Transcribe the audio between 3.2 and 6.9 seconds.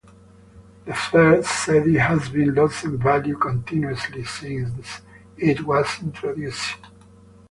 continuously since it was introduced.